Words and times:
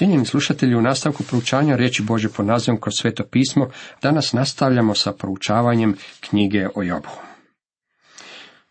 Cijenjeni 0.00 0.26
slušatelji, 0.26 0.74
u 0.74 0.82
nastavku 0.82 1.22
proučavanja 1.22 1.76
riječi 1.76 2.02
Bože 2.02 2.28
po 2.28 2.42
nazivom 2.42 2.80
kroz 2.80 2.94
sveto 3.00 3.24
pismo, 3.24 3.70
danas 4.02 4.32
nastavljamo 4.32 4.94
sa 4.94 5.12
proučavanjem 5.12 5.96
knjige 6.20 6.68
o 6.74 6.82
Jobu. 6.82 7.08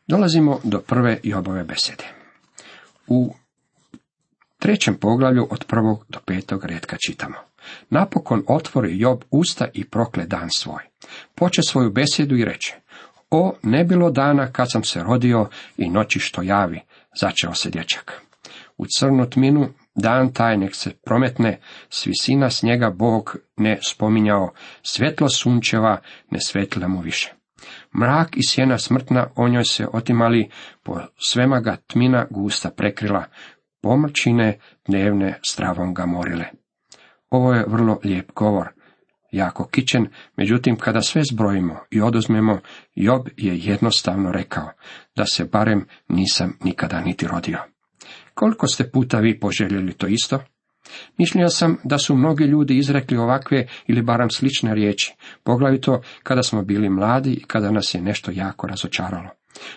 Dolazimo 0.08 0.60
do 0.64 0.80
prve 0.80 1.20
Jobove 1.24 1.64
besede. 1.64 2.04
U 3.08 3.34
trećem 4.60 4.96
poglavlju 4.96 5.48
od 5.52 5.66
prvog 5.66 6.06
do 6.10 6.20
petog 6.26 6.66
redka 6.66 6.98
čitamo. 7.08 7.36
Napokon 7.90 8.44
otvori 8.48 9.00
Job 9.00 9.24
usta 9.32 9.68
i 9.74 9.86
prokle 9.86 10.26
dan 10.26 10.50
svoj. 10.52 10.84
Poče 11.36 11.62
svoju 11.62 11.92
besedu 11.92 12.38
i 12.38 12.46
reče, 12.46 12.76
o, 13.30 13.54
ne 13.64 13.84
bilo 13.84 14.12
dana 14.12 14.52
kad 14.52 14.72
sam 14.72 14.84
se 14.84 15.04
rodio 15.04 15.50
i 15.78 15.90
noći 15.90 16.20
što 16.20 16.42
javi, 16.42 16.82
začeo 17.20 17.54
se 17.54 17.70
dječak. 17.70 18.22
U 18.78 18.86
crnu 19.00 19.30
tminu 19.30 19.70
dan 20.02 20.34
taj 20.34 20.58
nek 20.58 20.76
se 20.76 20.92
prometne, 21.06 21.60
s 21.90 22.06
visina 22.06 22.50
Bog 22.92 23.36
ne 23.58 23.78
spominjao, 23.82 24.54
svjetlo 24.82 25.30
sunčeva 25.30 26.02
ne 26.32 26.40
svetila 26.40 26.88
mu 26.88 27.02
više. 27.02 27.34
Mrak 27.96 28.38
i 28.38 28.48
sjena 28.48 28.78
smrtna 28.78 29.28
o 29.36 29.48
njoj 29.48 29.64
se 29.64 29.88
otimali, 29.94 30.50
po 30.84 31.00
svema 31.18 31.60
ga 31.60 31.76
tmina 31.76 32.26
gusta 32.30 32.70
prekrila, 32.70 33.24
pomrčine 33.82 34.60
dnevne 34.88 35.40
stravom 35.46 35.94
ga 35.94 36.06
morile. 36.06 36.46
Ovo 37.30 37.54
je 37.54 37.66
vrlo 37.68 38.00
lijep 38.04 38.32
govor, 38.36 38.68
jako 39.32 39.68
kičen, 39.68 40.08
međutim 40.38 40.76
kada 40.76 41.02
sve 41.02 41.22
zbrojimo 41.32 41.78
i 41.92 42.02
oduzmemo, 42.02 42.60
Job 42.96 43.28
je 43.38 43.58
jednostavno 43.58 44.32
rekao, 44.32 44.70
da 45.16 45.26
se 45.26 45.46
barem 45.46 45.86
nisam 46.08 46.58
nikada 46.64 47.02
niti 47.02 47.28
rodio. 47.28 47.60
Koliko 48.40 48.68
ste 48.68 48.92
puta 48.92 49.20
vi 49.20 49.40
poželjeli 49.40 49.94
to 49.94 50.08
isto? 50.08 50.40
Mišlio 51.18 51.50
sam 51.50 51.78
da 51.84 51.98
su 51.98 52.16
mnogi 52.16 52.44
ljudi 52.44 52.78
izrekli 52.78 53.18
ovakve 53.18 53.68
ili 53.88 54.02
barem 54.02 54.30
slične 54.30 54.76
riječi, 54.76 55.16
poglavito 55.44 56.02
kada 56.24 56.44
smo 56.44 56.62
bili 56.62 56.90
mladi 56.90 57.34
i 57.34 57.44
kada 57.44 57.72
nas 57.72 57.94
je 57.94 58.02
nešto 58.02 58.32
jako 58.32 58.68
razočaralo. 58.68 59.30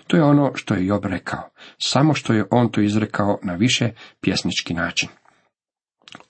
To 0.06 0.16
je 0.16 0.22
ono 0.22 0.52
što 0.55 0.74
je 0.74 0.86
Job 0.86 1.05
rekao, 1.05 1.50
samo 1.78 2.14
što 2.14 2.33
je 2.33 2.44
on 2.50 2.68
to 2.68 2.80
izrekao 2.80 3.38
na 3.42 3.55
više 3.55 3.90
pjesnički 4.20 4.74
način. 4.74 5.08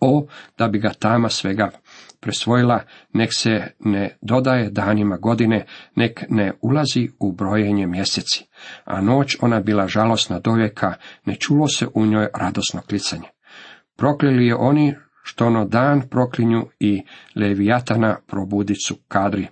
O, 0.00 0.27
da 0.58 0.69
bi 0.69 0.78
ga 0.78 0.92
tama 0.92 1.28
svega 1.28 1.70
presvojila, 2.20 2.80
nek 3.12 3.30
se 3.34 3.66
ne 3.80 4.16
dodaje 4.20 4.70
danima 4.70 5.16
godine, 5.16 5.66
nek 5.97 6.25
ne 6.28 6.52
ulazi 6.61 7.08
u 7.20 7.33
brojenje 7.33 7.86
mjeseci, 7.86 8.44
a 8.84 9.00
noć 9.00 9.36
ona 9.41 9.60
bila 9.60 9.88
žalosna 9.88 10.38
dovijeka, 10.38 10.94
ne 11.25 11.34
čulo 11.34 11.69
se 11.69 11.86
u 11.94 12.06
njoj 12.06 12.28
radosno 12.34 12.80
klicanje. 12.80 13.28
Proklili 13.97 14.47
je 14.47 14.56
oni 14.56 14.94
što 15.22 15.47
ono 15.47 15.64
dan 15.64 16.03
proklinju 16.10 16.66
i 16.80 17.03
levijatana 17.36 18.16
probudicu 18.27 18.97
kadri. 19.08 19.48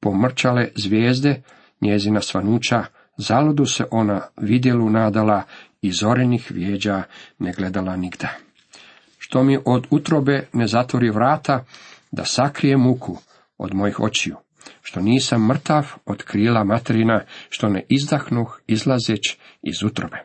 Pomrčale 0.00 0.68
zvijezde, 0.76 1.42
njezina 1.80 2.20
svanuća, 2.20 2.84
zaludu 3.16 3.66
se 3.66 3.84
ona 3.90 4.20
vidjelu 4.36 4.90
nadala 4.90 5.42
i 5.82 5.92
zorenih 5.92 6.50
vijeđa 6.50 7.02
ne 7.38 7.52
gledala 7.52 7.96
nigda. 7.96 8.43
Što 9.26 9.42
mi 9.42 9.58
od 9.64 9.86
utrobe 9.90 10.48
ne 10.52 10.66
zatvori 10.66 11.10
vrata, 11.10 11.64
da 12.12 12.24
sakrije 12.24 12.76
muku 12.76 13.18
od 13.58 13.74
mojih 13.74 14.00
očiju, 14.00 14.36
što 14.82 15.00
nisam 15.00 15.46
mrtav 15.46 15.92
od 16.06 16.22
krila 16.22 16.64
materina, 16.64 17.20
što 17.48 17.68
ne 17.68 17.84
izdahnuh 17.88 18.60
izlazeć 18.66 19.36
iz 19.62 19.82
utrobe. 19.82 20.16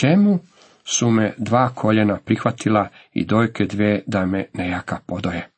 Čemu 0.00 0.38
su 0.84 1.10
me 1.10 1.34
dva 1.38 1.68
koljena 1.68 2.18
prihvatila 2.24 2.88
i 3.12 3.24
dojke 3.24 3.64
dve 3.64 4.02
da 4.06 4.26
me 4.26 4.46
nejaka 4.54 4.98
podoje? 5.06 5.48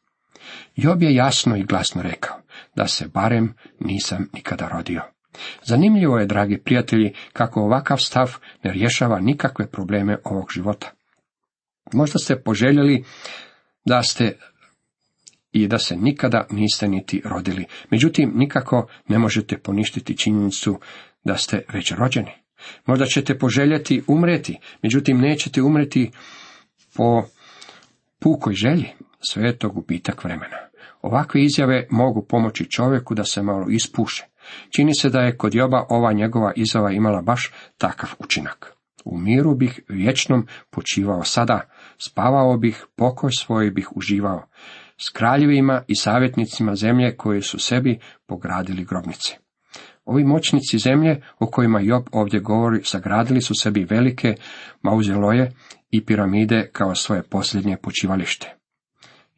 Job 0.77 1.03
je 1.03 1.15
jasno 1.15 1.57
i 1.57 1.65
glasno 1.65 2.03
rekao, 2.03 2.37
da 2.77 2.87
se 2.87 3.09
barem 3.09 3.55
nisam 3.81 4.29
nikada 4.33 4.69
rodio. 4.69 5.03
Zanimljivo 5.63 6.19
je, 6.19 6.27
dragi 6.27 6.59
prijatelji, 6.65 7.15
kako 7.33 7.61
ovakav 7.61 7.99
stav 7.99 8.37
ne 8.65 8.73
rješava 8.73 9.21
nikakve 9.21 9.71
probleme 9.71 10.17
ovog 10.25 10.47
života. 10.55 10.98
Možda 11.93 12.19
ste 12.19 12.43
poželjeli 12.43 13.05
da 13.85 14.03
ste 14.03 14.33
i 15.53 15.69
da 15.69 15.79
se 15.79 15.97
nikada 15.97 16.47
niste 16.51 16.89
niti 16.89 17.23
rodili. 17.25 17.65
Međutim, 17.91 18.33
nikako 18.35 18.89
ne 19.09 19.19
možete 19.19 19.59
poništiti 19.59 20.17
činjenicu 20.17 20.81
da 21.25 21.37
ste 21.37 21.63
već 21.73 21.93
rođeni. 21.93 22.33
Možda 22.87 23.07
ćete 23.07 23.39
poželjeti 23.39 24.03
umreti, 24.07 24.59
međutim 24.83 25.21
nećete 25.21 25.63
umreti 25.63 26.11
po 26.97 27.25
pukoj 28.19 28.55
želji. 28.55 28.89
Sve 29.21 29.47
je 29.47 29.59
to 29.59 29.69
gubitak 29.69 30.25
vremena. 30.25 30.57
Ovakve 31.03 31.43
izjave 31.43 31.87
mogu 31.91 32.27
pomoći 32.29 32.71
čovjeku 32.71 33.15
da 33.15 33.25
se 33.25 33.43
malo 33.43 33.67
ispuše. 33.71 34.27
Čini 34.71 34.95
se 34.95 35.11
da 35.11 35.21
je 35.21 35.37
kod 35.37 35.55
Joba 35.55 35.87
ova 35.89 36.13
njegova 36.13 36.53
izjava 36.57 36.93
imala 36.93 37.23
baš 37.23 37.53
takav 37.79 38.11
učinak. 38.19 38.73
U 39.05 39.19
miru 39.19 39.55
bih 39.55 39.81
vječnom 39.89 40.47
počivao 40.71 41.25
sada, 41.25 41.61
spavao 42.05 42.57
bih, 42.57 42.87
pokoj 42.97 43.31
svoj 43.33 43.71
bih 43.71 43.89
uživao 43.97 44.43
s 45.01 45.09
kraljevima 45.09 45.83
i 45.89 45.97
savjetnicima 45.97 46.75
zemlje 46.75 47.17
koji 47.17 47.43
su 47.43 47.59
sebi 47.59 47.99
pogradili 48.27 48.85
grobnice. 48.85 49.37
Ovi 50.05 50.25
moćnici 50.25 50.79
zemlje 50.79 51.23
o 51.39 51.47
kojima 51.47 51.81
Job 51.81 52.03
ovdje 52.13 52.41
govori 52.41 52.85
sagradili 52.85 53.41
su 53.41 53.55
sebi 53.55 53.85
velike 53.85 54.35
mauzeloje 54.83 55.53
i 55.91 56.05
piramide 56.05 56.71
kao 56.73 56.95
svoje 56.95 57.23
posljednje 57.23 57.77
počivalište. 57.83 58.55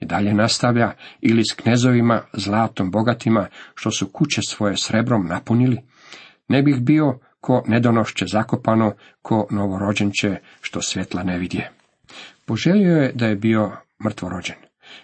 I 0.00 0.06
dalje 0.06 0.34
nastavlja 0.34 0.92
ili 1.20 1.42
s 1.44 1.54
knezovima 1.54 2.22
zlatom 2.32 2.90
bogatima 2.90 3.46
što 3.74 3.90
su 3.90 4.08
kuće 4.12 4.40
svoje 4.48 4.76
srebrom 4.76 5.26
napunili, 5.26 5.78
ne 6.48 6.62
bih 6.62 6.80
bio 6.80 7.18
ko 7.40 7.62
nedonošće 7.66 8.26
zakopano, 8.26 8.92
ko 9.22 9.46
novorođenče 9.50 10.36
što 10.60 10.82
svjetla 10.82 11.22
ne 11.22 11.38
vidje. 11.38 11.70
Poželio 12.50 12.96
je 12.96 13.12
da 13.14 13.26
je 13.26 13.36
bio 13.36 13.70
mrtvorođen. 14.04 14.56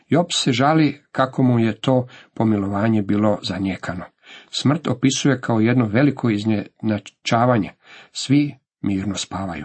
Job 0.09 0.27
se 0.35 0.53
žali 0.53 1.03
kako 1.13 1.43
mu 1.43 1.59
je 1.59 1.81
to 1.81 2.07
pomilovanje 2.35 3.03
bilo 3.03 3.39
zanijekano. 3.43 4.05
Smrt 4.51 4.89
opisuje 4.89 5.41
kao 5.41 5.61
jedno 5.61 5.87
veliko 5.87 6.31
iznenačavanje. 6.31 7.73
Svi 8.13 8.55
mirno 8.81 9.15
spavaju. 9.15 9.65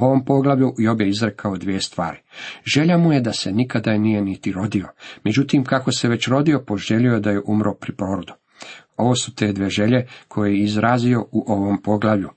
U 0.00 0.04
ovom 0.04 0.24
poglavlju 0.24 0.74
Job 0.78 1.00
je 1.00 1.08
izrekao 1.08 1.56
dvije 1.56 1.80
stvari. 1.80 2.18
Želja 2.74 2.98
mu 2.98 3.12
je 3.12 3.20
da 3.20 3.32
se 3.32 3.52
nikada 3.52 3.98
nije 3.98 4.22
niti 4.22 4.52
rodio. 4.52 4.88
Međutim, 5.24 5.64
kako 5.64 5.92
se 5.92 6.08
već 6.08 6.28
rodio, 6.28 6.64
poželio 6.66 7.14
je 7.14 7.20
da 7.20 7.30
je 7.30 7.42
umro 7.46 7.74
pri 7.74 7.92
porodu. 7.96 8.32
Ovo 8.96 9.14
su 9.14 9.34
te 9.34 9.52
dve 9.52 9.70
želje 9.70 10.06
koje 10.28 10.52
je 10.52 10.62
izrazio 10.64 11.20
u 11.32 11.44
ovom 11.52 11.82
poglavlju 11.82 12.30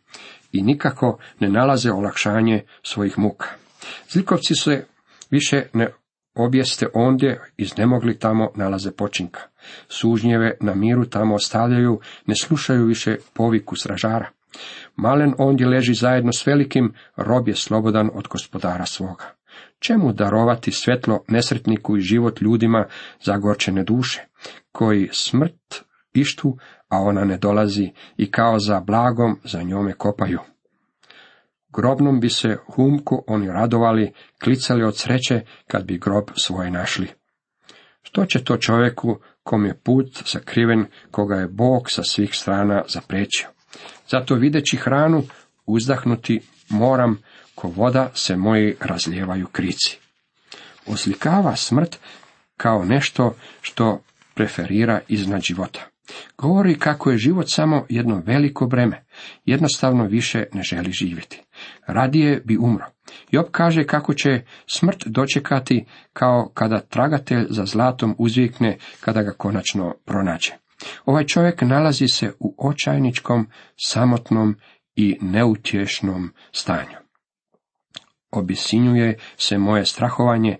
i 0.51 0.61
nikako 0.61 1.17
ne 1.39 1.49
nalaze 1.49 1.91
olakšanje 1.91 2.63
svojih 2.83 3.19
muka. 3.19 3.60
Zlikovci 4.09 4.55
se 4.55 4.85
više 5.31 5.63
ne 5.73 5.87
objeste 6.35 6.87
ondje 6.93 7.41
iznemogli 7.57 8.19
tamo 8.19 8.49
nalaze 8.55 8.91
počinka. 8.91 9.39
Sužnjeve 9.87 10.57
na 10.61 10.75
miru 10.75 11.05
tamo 11.05 11.35
ostavljaju, 11.35 11.99
ne 12.25 12.35
slušaju 12.35 12.85
više 12.85 13.15
poviku 13.33 13.75
sražara. 13.75 14.29
Malen 14.95 15.33
ondje 15.37 15.67
leži 15.67 15.93
zajedno 15.93 16.31
s 16.31 16.47
velikim, 16.47 16.93
rob 17.15 17.47
je 17.47 17.55
slobodan 17.55 18.09
od 18.13 18.27
gospodara 18.27 18.85
svoga. 18.85 19.25
Čemu 19.79 20.13
darovati 20.13 20.71
svetlo 20.71 21.23
nesretniku 21.27 21.97
i 21.97 22.01
život 22.01 22.41
ljudima 22.41 22.85
zagorčene 23.23 23.83
duše, 23.83 24.21
koji 24.71 25.09
smrt 25.11 25.83
pištu, 26.13 26.57
a 26.89 26.97
ona 26.97 27.25
ne 27.25 27.37
dolazi 27.37 27.91
i 28.17 28.31
kao 28.31 28.59
za 28.59 28.79
blagom 28.79 29.39
za 29.43 29.61
njome 29.61 29.93
kopaju. 29.93 30.39
Grobnom 31.73 32.19
bi 32.19 32.29
se 32.29 32.57
humku 32.75 33.23
oni 33.27 33.47
radovali, 33.47 34.13
klicali 34.43 34.83
od 34.83 34.97
sreće 34.97 35.41
kad 35.67 35.85
bi 35.85 35.97
grob 35.97 36.23
svoj 36.35 36.71
našli. 36.71 37.07
Što 38.03 38.25
će 38.25 38.43
to 38.43 38.57
čovjeku 38.57 39.19
kom 39.43 39.65
je 39.65 39.77
put 39.83 40.21
sakriven, 40.25 40.85
koga 41.11 41.35
je 41.35 41.47
Bog 41.47 41.91
sa 41.91 42.03
svih 42.03 42.29
strana 42.33 42.83
zaprečio? 42.87 43.47
Zato 44.07 44.35
videći 44.35 44.77
hranu, 44.77 45.23
uzdahnuti 45.65 46.41
moram, 46.69 47.21
ko 47.55 47.67
voda 47.67 48.11
se 48.13 48.35
moji 48.35 48.75
razlijevaju 48.79 49.47
krici. 49.47 49.99
Oslikava 50.87 51.55
smrt 51.55 51.99
kao 52.57 52.85
nešto 52.85 53.35
što 53.61 54.01
preferira 54.33 54.99
iznad 55.07 55.41
života. 55.41 55.87
Govori 56.37 56.79
kako 56.79 57.11
je 57.11 57.17
život 57.17 57.45
samo 57.49 57.85
jedno 57.89 58.21
veliko 58.25 58.65
breme, 58.65 59.03
jednostavno 59.45 60.05
više 60.05 60.43
ne 60.53 60.63
želi 60.63 60.91
živjeti. 60.91 61.43
Radije 61.87 62.41
bi 62.45 62.57
umro. 62.57 62.85
Job 63.31 63.45
kaže 63.51 63.83
kako 63.83 64.13
će 64.13 64.41
smrt 64.67 65.03
dočekati 65.05 65.85
kao 66.13 66.51
kada 66.53 66.79
tragatelj 66.79 67.45
za 67.49 67.65
zlatom 67.65 68.15
uzvikne 68.17 68.77
kada 68.99 69.23
ga 69.23 69.31
konačno 69.31 69.95
pronađe. 70.05 70.51
Ovaj 71.05 71.25
čovjek 71.25 71.61
nalazi 71.61 72.07
se 72.07 72.31
u 72.39 72.55
očajničkom, 72.57 73.47
samotnom 73.85 74.55
i 74.95 75.17
neutješnom 75.21 76.33
stanju. 76.51 76.97
Obisinjuje 78.31 79.17
se 79.37 79.57
moje 79.57 79.85
strahovanje, 79.85 80.57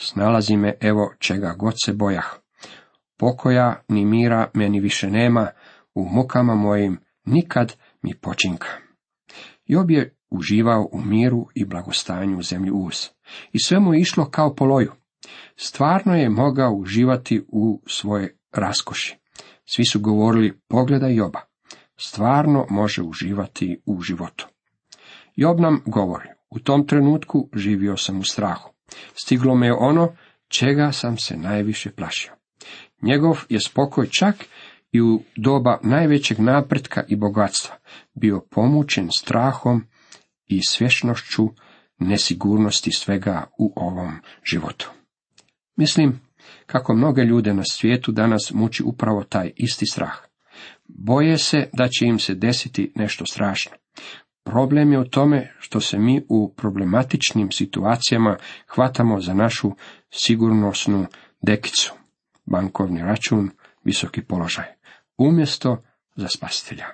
Snalazi 0.00 0.56
me 0.56 0.74
evo 0.80 1.14
čega 1.18 1.54
god 1.58 1.74
se 1.84 1.92
bojah. 1.92 2.26
Pokoja 3.16 3.82
ni 3.88 4.04
mira 4.04 4.50
meni 4.54 4.80
više 4.80 5.10
nema, 5.10 5.48
u 5.94 6.04
mukama 6.04 6.54
mojim 6.54 7.00
nikad 7.24 7.76
mi 8.02 8.14
počinka. 8.14 8.68
Job 9.66 9.90
je 9.90 10.16
uživao 10.30 10.88
u 10.92 11.00
miru 11.00 11.46
i 11.54 11.64
blagostanju 11.64 12.38
u 12.38 12.42
zemlji 12.42 12.70
uz. 12.70 13.08
I 13.52 13.58
sve 13.58 13.80
mu 13.80 13.94
je 13.94 14.00
išlo 14.00 14.30
kao 14.30 14.54
po 14.54 14.64
loju. 14.64 14.92
Stvarno 15.56 16.14
je 16.14 16.28
mogao 16.28 16.72
uživati 16.72 17.44
u 17.48 17.82
svoje 17.86 18.38
raskoši. 18.52 19.16
Svi 19.64 19.84
su 19.84 20.00
govorili, 20.00 20.60
pogledaj 20.68 21.14
Joba. 21.14 21.40
Stvarno 21.96 22.66
može 22.70 23.02
uživati 23.02 23.82
u 23.86 24.00
životu. 24.00 24.48
Job 25.36 25.60
nam 25.60 25.82
govori, 25.86 26.28
u 26.50 26.58
tom 26.58 26.86
trenutku 26.86 27.48
živio 27.54 27.96
sam 27.96 28.18
u 28.18 28.24
strahu. 28.24 28.70
Stiglo 29.14 29.54
me 29.54 29.66
je 29.66 29.74
ono 29.74 30.16
čega 30.48 30.92
sam 30.92 31.18
se 31.18 31.36
najviše 31.36 31.90
plašio. 31.90 32.32
Njegov 33.02 33.44
je 33.48 33.60
spokoj 33.60 34.06
čak 34.06 34.34
i 34.92 35.00
u 35.00 35.22
doba 35.36 35.78
najvećeg 35.82 36.40
napretka 36.40 37.04
i 37.08 37.16
bogatstva 37.16 37.74
bio 38.14 38.40
pomučen 38.50 39.08
strahom 39.16 39.84
i 40.46 40.60
svješnošću 40.62 41.48
nesigurnosti 41.98 42.92
svega 42.92 43.44
u 43.58 43.72
ovom 43.76 44.12
životu. 44.44 44.90
Mislim 45.76 46.20
kako 46.66 46.94
mnoge 46.94 47.22
ljude 47.22 47.54
na 47.54 47.62
svijetu 47.64 48.12
danas 48.12 48.52
muči 48.54 48.82
upravo 48.82 49.24
taj 49.24 49.52
isti 49.56 49.86
strah. 49.86 50.14
Boje 50.88 51.38
se 51.38 51.68
da 51.72 51.88
će 51.88 52.06
im 52.06 52.18
se 52.18 52.34
desiti 52.34 52.92
nešto 52.94 53.26
strašno. 53.26 53.72
Problem 54.44 54.92
je 54.92 54.98
u 54.98 55.04
tome 55.04 55.52
što 55.58 55.80
se 55.80 55.98
mi 55.98 56.22
u 56.28 56.54
problematičnim 56.56 57.50
situacijama 57.50 58.36
hvatamo 58.66 59.20
za 59.20 59.34
našu 59.34 59.70
sigurnosnu 60.10 61.06
dekicu, 61.42 61.92
bankovni 62.44 63.02
račun, 63.02 63.50
visoki 63.84 64.22
položaj, 64.22 64.64
umjesto 65.18 65.82
za 66.16 66.28
spasitelja. 66.28 66.86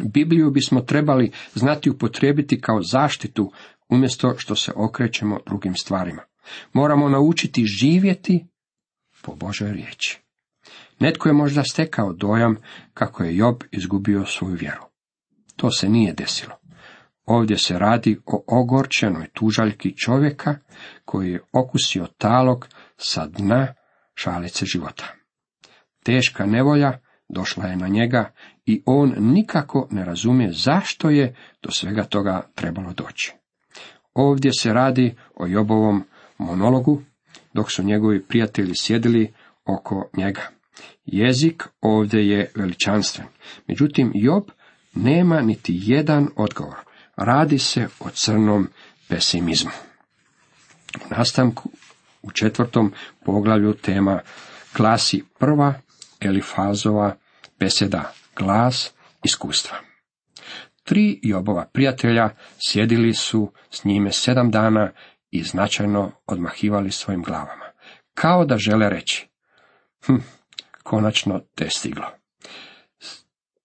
Bibliju 0.00 0.50
bismo 0.50 0.80
trebali 0.80 1.32
znati 1.54 1.90
upotrijebiti 1.90 2.60
kao 2.60 2.82
zaštitu 2.82 3.52
umjesto 3.88 4.34
što 4.38 4.54
se 4.54 4.72
okrećemo 4.76 5.38
drugim 5.46 5.74
stvarima. 5.74 6.22
Moramo 6.72 7.08
naučiti 7.08 7.64
živjeti 7.64 8.46
po 9.22 9.34
Božoj 9.34 9.72
riječi. 9.72 10.20
Netko 10.98 11.28
je 11.28 11.32
možda 11.32 11.62
stekao 11.64 12.12
dojam 12.12 12.56
kako 12.94 13.24
je 13.24 13.36
Job 13.36 13.56
izgubio 13.70 14.24
svoju 14.26 14.54
vjeru. 14.54 14.82
To 15.56 15.70
se 15.70 15.88
nije 15.88 16.12
desilo. 16.12 16.54
Ovdje 17.24 17.58
se 17.58 17.78
radi 17.78 18.20
o 18.26 18.44
ogorčenoj 18.46 19.28
tužaljki 19.32 19.96
čovjeka 19.96 20.58
koji 21.04 21.30
je 21.30 21.42
okusio 21.52 22.06
talog 22.18 22.68
sa 22.96 23.26
dna 23.26 23.74
šalice 24.14 24.66
života. 24.66 25.14
Teška 26.02 26.46
nevolja 26.46 26.98
došla 27.28 27.66
je 27.66 27.76
na 27.76 27.88
njega 27.88 28.32
i 28.66 28.82
on 28.86 29.14
nikako 29.18 29.88
ne 29.90 30.04
razumije 30.04 30.52
zašto 30.52 31.10
je 31.10 31.36
do 31.62 31.70
svega 31.70 32.04
toga 32.04 32.50
trebalo 32.54 32.92
doći. 32.92 33.32
Ovdje 34.14 34.50
se 34.52 34.72
radi 34.72 35.14
o 35.36 35.46
Jobovom 35.46 36.04
monologu, 36.38 37.02
dok 37.54 37.72
su 37.72 37.82
njegovi 37.82 38.22
prijatelji 38.22 38.72
sjedili 38.74 39.32
oko 39.64 40.10
njega. 40.16 40.42
Jezik 41.04 41.64
ovdje 41.80 42.28
je 42.28 42.50
veličanstven. 42.54 43.26
Međutim, 43.66 44.12
Job 44.14 44.44
nema 44.94 45.40
niti 45.40 45.80
jedan 45.82 46.28
odgovor. 46.36 46.76
Radi 47.16 47.58
se 47.58 47.88
o 48.00 48.10
crnom 48.10 48.68
pesimizmu. 49.08 49.70
U 50.96 51.14
nastavku 51.16 51.70
u 52.22 52.30
četvrtom 52.30 52.92
poglavlju 53.24 53.74
tema 53.74 54.20
klasi 54.76 55.24
prva 55.38 55.74
Elifazova 56.20 57.16
beseda 57.58 58.12
glas 58.36 58.92
iskustva. 59.24 59.76
Tri 60.84 61.20
Jobova 61.22 61.66
prijatelja 61.72 62.30
sjedili 62.68 63.14
su 63.14 63.52
s 63.70 63.84
njime 63.84 64.12
sedam 64.12 64.50
dana 64.50 64.90
i 65.30 65.42
značajno 65.42 66.12
odmahivali 66.26 66.90
svojim 66.90 67.22
glavama, 67.22 67.64
kao 68.14 68.44
da 68.44 68.56
žele 68.56 68.90
reći, 68.90 69.28
hm, 70.06 70.16
konačno 70.82 71.40
te 71.54 71.70
stiglo. 71.70 72.06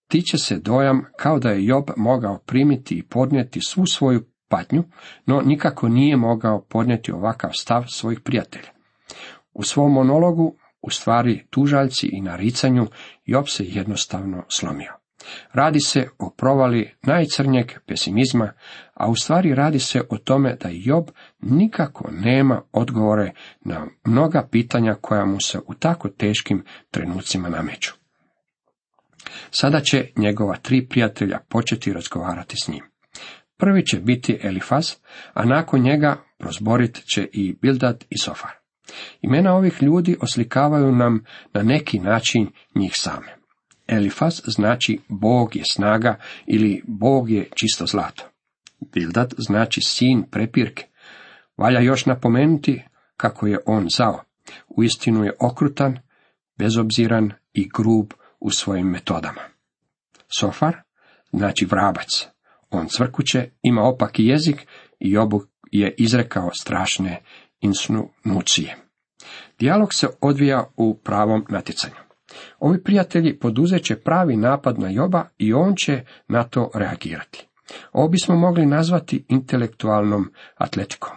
Tiče 0.07 0.37
se 0.37 0.59
dojam 0.59 1.05
kao 1.17 1.39
da 1.39 1.49
je 1.49 1.65
Job 1.65 1.89
mogao 1.97 2.37
primiti 2.37 2.95
i 2.95 3.03
podnijeti 3.03 3.59
svu 3.67 3.85
svoju 3.85 4.25
patnju, 4.47 4.83
no 5.25 5.41
nikako 5.41 5.89
nije 5.89 6.17
mogao 6.17 6.61
podnijeti 6.61 7.11
ovakav 7.11 7.51
stav 7.53 7.83
svojih 7.87 8.19
prijatelja. 8.19 8.69
U 9.53 9.63
svom 9.63 9.93
monologu, 9.93 10.57
u 10.83 10.89
stvari 10.89 11.45
tužaljci 11.49 12.09
i 12.11 12.21
naricanju, 12.21 12.87
Job 13.25 13.45
se 13.47 13.63
jednostavno 13.67 14.43
slomio. 14.49 14.93
Radi 15.53 15.79
se 15.79 16.07
o 16.19 16.29
provali 16.29 16.93
najcrnjeg 17.01 17.71
pesimizma, 17.87 18.51
a 18.93 19.09
u 19.09 19.15
stvari 19.15 19.55
radi 19.55 19.79
se 19.79 20.01
o 20.09 20.17
tome 20.17 20.55
da 20.55 20.69
Job 20.71 21.09
nikako 21.41 22.09
nema 22.11 22.61
odgovore 22.71 23.31
na 23.61 23.87
mnoga 24.05 24.47
pitanja 24.51 24.95
koja 25.01 25.25
mu 25.25 25.41
se 25.41 25.59
u 25.67 25.73
tako 25.73 26.09
teškim 26.09 26.63
trenucima 26.91 27.49
nameću. 27.49 27.93
Sada 29.51 29.79
će 29.79 30.07
njegova 30.17 30.55
tri 30.55 30.87
prijatelja 30.87 31.39
početi 31.49 31.93
razgovarati 31.93 32.55
s 32.63 32.67
njim. 32.67 32.83
Prvi 33.57 33.85
će 33.85 33.99
biti 33.99 34.39
Elifaz, 34.43 34.91
a 35.33 35.45
nakon 35.45 35.81
njega 35.81 36.17
prozborit 36.37 37.05
će 37.05 37.27
i 37.31 37.55
Bildad 37.61 38.05
i 38.09 38.17
Sofar. 38.17 38.62
Imena 39.21 39.55
ovih 39.55 39.77
ljudi 39.81 40.17
oslikavaju 40.21 40.91
nam 40.91 41.23
na 41.53 41.63
neki 41.63 41.99
način 41.99 42.47
njih 42.75 42.91
same. 42.95 43.35
Elifaz 43.87 44.41
znači 44.45 44.99
Bog 45.07 45.55
je 45.55 45.63
snaga 45.71 46.19
ili 46.45 46.83
Bog 46.87 47.29
je 47.29 47.49
čisto 47.55 47.85
zlato. 47.85 48.23
Bildad 48.93 49.33
znači 49.37 49.81
sin 49.81 50.23
prepirke. 50.31 50.87
Valja 51.57 51.79
još 51.79 52.05
napomenuti 52.05 52.83
kako 53.17 53.47
je 53.47 53.59
on 53.65 53.89
zao. 53.89 54.23
Uistinu 54.67 55.23
je 55.23 55.33
okrutan, 55.39 55.99
bezobziran 56.57 57.31
i 57.53 57.69
grub 57.69 58.13
u 58.39 58.51
svojim 58.51 58.87
metodama. 58.87 59.41
Sofar 60.39 60.75
znači 61.31 61.65
vrabac. 61.65 62.27
On 62.69 62.87
cvrkuće, 62.87 63.49
ima 63.61 63.81
opaki 63.81 64.25
jezik 64.25 64.67
i 64.99 65.17
obu 65.17 65.41
je 65.71 65.95
izrekao 65.97 66.49
strašne 66.61 67.21
insnunucije. 67.63 68.77
Dijalog 69.59 69.93
se 69.93 70.07
odvija 70.21 70.63
u 70.77 70.97
pravom 70.97 71.45
natjecanju. 71.49 71.95
Ovi 72.59 72.83
prijatelji 72.83 73.39
poduzet 73.39 73.83
će 73.83 73.95
pravi 73.95 74.37
napad 74.37 74.79
na 74.79 74.89
Joba 74.89 75.25
i 75.37 75.53
on 75.53 75.75
će 75.75 76.03
na 76.27 76.43
to 76.43 76.71
reagirati. 76.73 77.47
Ovo 77.91 78.07
bismo 78.07 78.35
mogli 78.35 78.65
nazvati 78.65 79.25
intelektualnom 79.29 80.31
atletikom. 80.55 81.11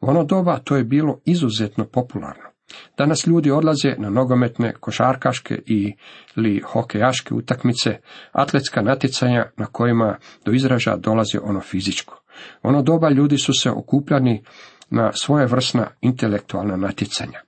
U 0.00 0.10
ono 0.10 0.24
doba 0.24 0.58
to 0.58 0.76
je 0.76 0.84
bilo 0.84 1.20
izuzetno 1.24 1.84
popularno. 1.84 2.52
Danas 2.98 3.26
ljudi 3.26 3.50
odlaze 3.50 3.94
na 3.98 4.10
nogometne, 4.10 4.72
košarkaške 4.80 5.62
ili 5.66 6.60
hokejaške 6.60 7.34
utakmice, 7.34 7.98
atletska 8.32 8.82
natjecanja 8.82 9.50
na 9.56 9.66
kojima 9.66 10.16
do 10.44 10.52
izražaja 10.52 10.96
dolazi 10.96 11.38
ono 11.42 11.60
fizičko. 11.60 12.22
Ono 12.62 12.82
doba 12.82 13.10
ljudi 13.10 13.38
su 13.38 13.52
se 13.52 13.70
okupljani 13.70 14.44
na 14.92 15.12
svoje 15.12 15.46
vrsna 15.46 15.86
intelektualna 16.00 16.76
natjecanja. 16.76 17.40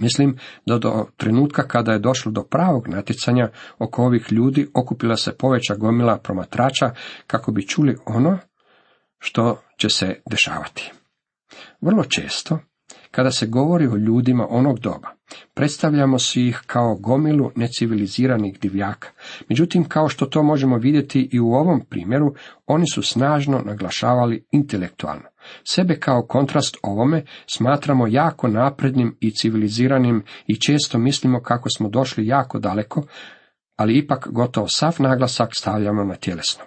Mislim 0.00 0.38
da 0.66 0.78
do 0.78 1.06
trenutka 1.16 1.62
kada 1.68 1.92
je 1.92 1.98
došlo 1.98 2.32
do 2.32 2.42
pravog 2.42 2.88
natjecanja 2.88 3.48
oko 3.78 4.04
ovih 4.04 4.32
ljudi 4.32 4.68
okupila 4.74 5.16
se 5.16 5.36
poveća 5.36 5.74
gomila 5.74 6.18
promatrača 6.18 6.90
kako 7.26 7.52
bi 7.52 7.66
čuli 7.66 7.96
ono 8.06 8.38
što 9.18 9.62
će 9.78 9.88
se 9.88 10.20
dešavati. 10.30 10.92
Vrlo 11.80 12.04
često, 12.04 12.58
kada 13.10 13.30
se 13.30 13.46
govori 13.46 13.86
o 13.86 13.96
ljudima 13.96 14.46
onog 14.50 14.78
doba, 14.78 15.08
predstavljamo 15.54 16.18
si 16.18 16.46
ih 16.46 16.62
kao 16.66 16.96
gomilu 16.96 17.50
neciviliziranih 17.54 18.60
divljaka. 18.60 19.08
Međutim, 19.48 19.84
kao 19.84 20.08
što 20.08 20.26
to 20.26 20.42
možemo 20.42 20.78
vidjeti 20.78 21.28
i 21.32 21.40
u 21.40 21.52
ovom 21.52 21.80
primjeru, 21.90 22.34
oni 22.66 22.84
su 22.94 23.02
snažno 23.02 23.62
naglašavali 23.64 24.44
intelektualno. 24.50 25.24
Sebe 25.64 26.00
kao 26.00 26.26
kontrast 26.26 26.76
ovome 26.82 27.24
smatramo 27.46 28.06
jako 28.06 28.48
naprednim 28.48 29.16
i 29.20 29.30
civiliziranim 29.30 30.24
i 30.46 30.60
često 30.60 30.98
mislimo 30.98 31.42
kako 31.42 31.68
smo 31.76 31.88
došli 31.88 32.26
jako 32.26 32.58
daleko, 32.58 33.02
ali 33.76 33.98
ipak 33.98 34.28
gotovo 34.30 34.68
sav 34.68 34.96
naglasak 34.98 35.50
stavljamo 35.58 36.04
na 36.04 36.14
tjelesno. 36.14 36.64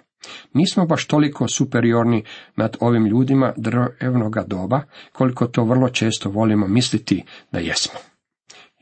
Nismo 0.54 0.86
baš 0.86 1.06
toliko 1.06 1.48
superiorni 1.48 2.24
nad 2.56 2.76
ovim 2.80 3.06
ljudima 3.06 3.52
drevnoga 3.56 4.44
doba, 4.46 4.82
koliko 5.12 5.46
to 5.46 5.64
vrlo 5.64 5.88
često 5.88 6.30
volimo 6.30 6.66
misliti 6.66 7.24
da 7.52 7.58
jesmo. 7.58 8.00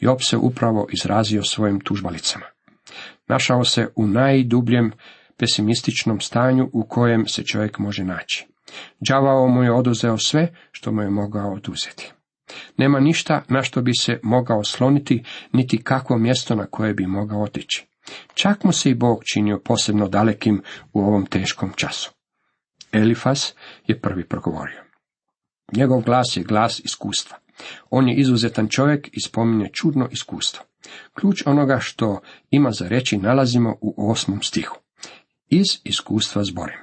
Job 0.00 0.18
se 0.20 0.36
upravo 0.36 0.86
izrazio 0.92 1.42
svojim 1.42 1.80
tužbalicama. 1.80 2.44
Našao 3.28 3.64
se 3.64 3.88
u 3.96 4.06
najdubljem 4.06 4.92
pesimističnom 5.36 6.20
stanju 6.20 6.70
u 6.72 6.86
kojem 6.88 7.26
se 7.26 7.44
čovjek 7.44 7.78
može 7.78 8.04
naći. 8.04 8.46
Đavao 9.00 9.48
mu 9.48 9.62
je 9.62 9.72
oduzeo 9.72 10.18
sve 10.18 10.54
što 10.72 10.92
mu 10.92 11.02
je 11.02 11.10
mogao 11.10 11.52
oduzeti. 11.52 12.12
Nema 12.76 13.00
ništa 13.00 13.42
na 13.48 13.62
što 13.62 13.82
bi 13.82 13.94
se 13.94 14.20
mogao 14.22 14.64
sloniti, 14.64 15.24
niti 15.52 15.82
kakvo 15.82 16.18
mjesto 16.18 16.54
na 16.54 16.66
koje 16.66 16.94
bi 16.94 17.06
mogao 17.06 17.42
otići. 17.42 17.86
Čak 18.34 18.64
mu 18.64 18.72
se 18.72 18.90
i 18.90 18.94
Bog 18.94 19.22
činio 19.32 19.60
posebno 19.64 20.08
dalekim 20.08 20.62
u 20.92 21.00
ovom 21.00 21.26
teškom 21.26 21.72
času. 21.76 22.10
Elifas 22.92 23.54
je 23.86 24.00
prvi 24.00 24.28
progovorio. 24.28 24.82
Njegov 25.72 26.00
glas 26.00 26.36
je 26.36 26.42
glas 26.42 26.80
iskustva. 26.84 27.36
On 27.90 28.08
je 28.08 28.16
izuzetan 28.16 28.68
čovjek 28.68 29.08
i 29.12 29.20
spominje 29.20 29.70
čudno 29.72 30.08
iskustvo. 30.10 30.64
Ključ 31.14 31.42
onoga 31.46 31.78
što 31.80 32.20
ima 32.50 32.70
za 32.70 32.88
reći 32.88 33.16
nalazimo 33.16 33.76
u 33.80 34.10
osmom 34.10 34.42
stihu. 34.42 34.78
Iz 35.48 35.66
iskustva 35.84 36.44
zborim. 36.44 36.78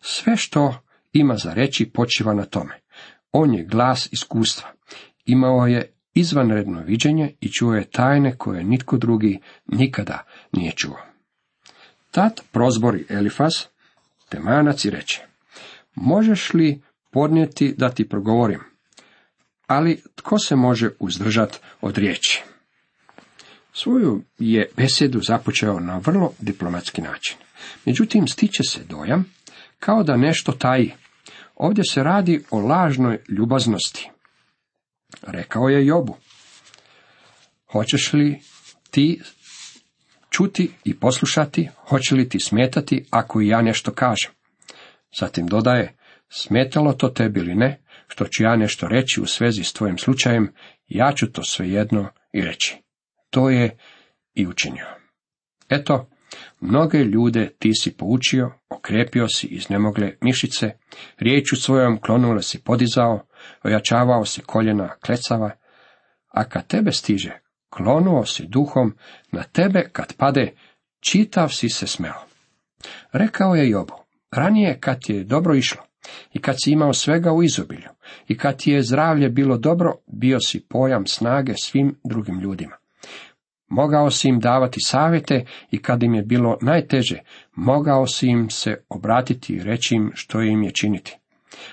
Sve 0.00 0.36
što 0.36 0.74
ima 1.12 1.36
za 1.36 1.54
reći 1.54 1.90
počiva 1.90 2.34
na 2.34 2.44
tome. 2.44 2.80
On 3.32 3.54
je 3.54 3.64
glas 3.64 4.08
iskustva. 4.12 4.68
Imao 5.24 5.66
je 5.66 5.92
izvanredno 6.14 6.82
viđenje 6.82 7.34
i 7.40 7.48
čuo 7.52 7.74
je 7.74 7.90
tajne 7.90 8.36
koje 8.36 8.64
nitko 8.64 8.96
drugi 8.96 9.40
nikada 9.66 10.24
nije 10.52 10.72
čuo. 10.72 10.98
Tad 12.10 12.40
prozbori 12.52 13.06
Elifas, 13.08 13.68
temanac 14.28 14.84
i 14.84 14.90
reče, 14.90 15.22
možeš 15.94 16.54
li 16.54 16.82
podnijeti 17.10 17.74
da 17.78 17.88
ti 17.88 18.08
progovorim? 18.08 18.60
Ali 19.66 20.02
tko 20.14 20.38
se 20.38 20.56
može 20.56 20.90
uzdržati 20.98 21.58
od 21.80 21.98
riječi? 21.98 22.42
Svoju 23.72 24.22
je 24.38 24.70
besedu 24.76 25.20
započeo 25.20 25.80
na 25.80 25.98
vrlo 25.98 26.32
diplomatski 26.38 27.02
način. 27.02 27.36
Međutim, 27.86 28.28
stiče 28.28 28.62
se 28.62 28.84
dojam 28.84 29.24
kao 29.78 30.02
da 30.02 30.16
nešto 30.16 30.52
taji. 30.52 30.92
Ovdje 31.62 31.84
se 31.84 32.02
radi 32.02 32.44
o 32.50 32.58
lažnoj 32.58 33.18
ljubaznosti. 33.28 34.10
Rekao 35.22 35.68
je 35.68 35.86
Jobu. 35.86 36.16
Hoćeš 37.72 38.12
li 38.12 38.40
ti 38.90 39.20
čuti 40.30 40.70
i 40.84 40.98
poslušati, 40.98 41.68
hoće 41.88 42.14
li 42.14 42.28
ti 42.28 42.40
smetati 42.40 43.04
ako 43.10 43.40
i 43.40 43.48
ja 43.48 43.62
nešto 43.62 43.92
kažem? 43.92 44.30
Zatim 45.18 45.46
dodaje, 45.46 45.96
smetalo 46.28 46.92
to 46.92 47.08
tebi 47.08 47.40
ili 47.40 47.54
ne, 47.54 47.82
što 48.08 48.24
ću 48.24 48.42
ja 48.42 48.56
nešto 48.56 48.88
reći 48.88 49.20
u 49.20 49.26
svezi 49.26 49.64
s 49.64 49.72
tvojim 49.72 49.98
slučajem, 49.98 50.52
ja 50.88 51.12
ću 51.16 51.32
to 51.32 51.42
svejedno 51.44 52.08
i 52.32 52.40
reći. 52.40 52.76
To 53.30 53.50
je 53.50 53.78
i 54.34 54.46
učinio. 54.46 54.86
Eto, 55.68 56.08
mnoge 56.60 56.98
ljude 56.98 57.52
ti 57.58 57.70
si 57.74 57.96
poučio, 57.96 58.52
okrepio 58.68 59.28
si 59.28 59.46
iz 59.46 59.70
nemogle 59.70 60.16
mišice, 60.20 60.70
riječu 61.18 61.56
svojom 61.56 62.00
klonule 62.00 62.42
si 62.42 62.62
podizao, 62.64 63.26
ojačavao 63.62 64.24
si 64.24 64.40
koljena 64.40 64.88
klecava, 64.88 65.50
a 66.28 66.44
kad 66.44 66.66
tebe 66.66 66.92
stiže, 66.92 67.40
klonuo 67.70 68.26
si 68.26 68.46
duhom, 68.46 68.94
na 69.32 69.42
tebe 69.42 69.88
kad 69.92 70.12
pade, 70.16 70.52
čitav 71.00 71.48
si 71.48 71.68
se 71.68 71.86
smeo. 71.86 72.26
Rekao 73.12 73.54
je 73.54 73.70
Jobu, 73.70 73.94
ranije 74.30 74.78
kad 74.80 74.98
je 75.08 75.24
dobro 75.24 75.54
išlo, 75.54 75.82
i 76.32 76.40
kad 76.40 76.56
si 76.64 76.72
imao 76.72 76.92
svega 76.92 77.32
u 77.32 77.42
izobilju, 77.42 77.88
i 78.28 78.38
kad 78.38 78.58
ti 78.58 78.70
je 78.70 78.82
zdravlje 78.82 79.28
bilo 79.28 79.58
dobro, 79.58 79.94
bio 80.06 80.40
si 80.40 80.66
pojam 80.68 81.06
snage 81.06 81.54
svim 81.56 82.00
drugim 82.04 82.40
ljudima. 82.40 82.79
Mogao 83.70 84.10
si 84.10 84.28
im 84.28 84.40
davati 84.40 84.80
savjete 84.80 85.44
i 85.70 85.82
kad 85.82 86.02
im 86.02 86.14
je 86.14 86.22
bilo 86.22 86.58
najteže, 86.60 87.18
mogao 87.54 88.06
si 88.06 88.28
im 88.28 88.50
se 88.50 88.84
obratiti 88.88 89.52
i 89.52 89.62
reći 89.62 89.94
im 89.94 90.10
što 90.14 90.42
im 90.42 90.62
je 90.62 90.70
činiti. 90.70 91.16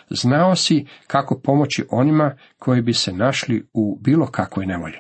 Znao 0.10 0.56
si 0.56 0.86
kako 1.08 1.40
pomoći 1.40 1.86
onima 1.90 2.38
koji 2.60 2.82
bi 2.82 2.94
se 2.94 3.14
našli 3.14 3.68
u 3.74 4.00
bilo 4.02 4.28
kakvoj 4.28 4.66
nevolji. 4.66 4.98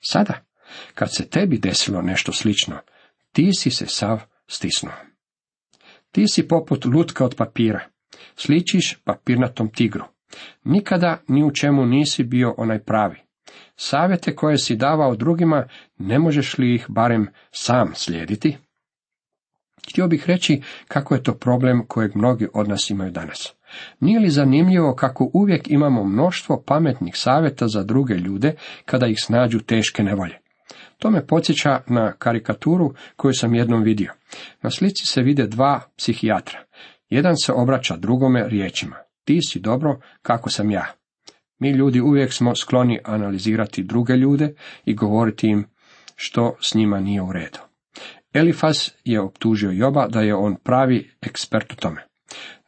Sada, 0.00 0.34
kad 0.94 1.14
se 1.14 1.28
tebi 1.28 1.58
desilo 1.58 2.02
nešto 2.02 2.32
slično, 2.32 2.78
ti 3.32 3.50
si 3.52 3.70
se 3.70 3.86
sav 3.86 4.22
stisnuo. 4.46 4.92
Ti 6.12 6.28
si 6.28 6.48
poput 6.48 6.84
lutka 6.84 7.24
od 7.24 7.34
papira, 7.36 7.80
sličiš 8.36 8.98
papirnatom 9.04 9.68
tigru. 9.68 10.04
Nikada 10.64 11.22
ni 11.28 11.44
u 11.44 11.50
čemu 11.50 11.86
nisi 11.86 12.24
bio 12.24 12.54
onaj 12.58 12.78
pravi. 12.78 13.16
Savjete 13.76 14.36
koje 14.36 14.58
si 14.58 14.76
davao 14.76 15.16
drugima, 15.16 15.68
ne 15.98 16.18
možeš 16.18 16.58
li 16.58 16.74
ih 16.74 16.86
barem 16.88 17.28
sam 17.50 17.90
slijediti? 17.94 18.56
Htio 19.90 20.08
bih 20.08 20.24
reći 20.26 20.62
kako 20.88 21.14
je 21.14 21.22
to 21.22 21.34
problem 21.34 21.86
kojeg 21.88 22.16
mnogi 22.16 22.48
od 22.54 22.68
nas 22.68 22.90
imaju 22.90 23.10
danas. 23.10 23.54
Nije 24.00 24.20
li 24.20 24.30
zanimljivo 24.30 24.94
kako 24.94 25.30
uvijek 25.32 25.70
imamo 25.70 26.04
mnoštvo 26.04 26.62
pametnih 26.66 27.14
savjeta 27.16 27.68
za 27.68 27.82
druge 27.82 28.14
ljude 28.14 28.54
kada 28.84 29.06
ih 29.06 29.16
snađu 29.22 29.60
teške 29.60 30.02
nevolje? 30.02 30.38
To 30.98 31.10
me 31.10 31.26
podsjeća 31.26 31.80
na 31.86 32.12
karikaturu 32.12 32.94
koju 33.16 33.34
sam 33.34 33.54
jednom 33.54 33.82
vidio. 33.82 34.12
Na 34.62 34.70
slici 34.70 35.06
se 35.06 35.22
vide 35.22 35.46
dva 35.46 35.80
psihijatra. 35.96 36.58
Jedan 37.08 37.36
se 37.36 37.52
obraća 37.52 37.96
drugome 37.96 38.48
riječima. 38.48 38.96
Ti 39.24 39.38
si 39.42 39.60
dobro, 39.60 40.00
kako 40.22 40.50
sam 40.50 40.70
ja. 40.70 40.86
Mi 41.62 41.70
ljudi 41.70 42.00
uvijek 42.00 42.32
smo 42.32 42.54
skloni 42.54 42.98
analizirati 43.04 43.82
druge 43.82 44.12
ljude 44.12 44.54
i 44.84 44.94
govoriti 44.94 45.48
im 45.48 45.64
što 46.16 46.56
s 46.60 46.74
njima 46.74 47.00
nije 47.00 47.22
u 47.22 47.32
redu. 47.32 47.58
Elifas 48.32 48.90
je 49.04 49.20
optužio 49.20 49.70
Joba 49.70 50.08
da 50.08 50.20
je 50.20 50.34
on 50.34 50.56
pravi 50.64 51.10
ekspert 51.20 51.72
u 51.72 51.76
tome. 51.76 52.06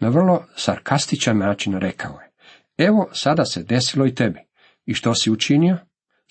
Na 0.01 0.09
vrlo 0.09 0.45
sarkastičan 0.57 1.39
način 1.39 1.79
rekao 1.79 2.21
je, 2.21 2.31
evo 2.87 3.09
sada 3.13 3.45
se 3.45 3.63
desilo 3.63 4.07
i 4.07 4.15
tebi. 4.15 4.41
I 4.87 4.95
što 4.95 5.15
si 5.15 5.31
učinio? 5.31 5.79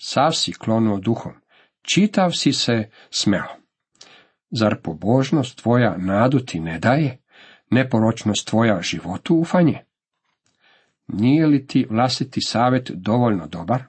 Sav 0.00 0.32
si 0.32 0.52
klonuo 0.52 0.98
duhom. 0.98 1.32
Čitav 1.82 2.30
si 2.30 2.52
se 2.52 2.90
smeo. 3.10 3.56
Zar 4.50 4.76
pobožnost 4.82 5.62
tvoja 5.62 5.96
nadu 5.98 6.38
ti 6.38 6.60
ne 6.60 6.78
daje? 6.78 7.18
Neporočnost 7.70 8.48
tvoja 8.48 8.80
životu 8.82 9.36
ufanje? 9.36 9.84
Nije 11.08 11.46
li 11.46 11.66
ti 11.66 11.86
vlastiti 11.90 12.40
savjet 12.40 12.90
dovoljno 12.90 13.46
dobar? 13.46 13.82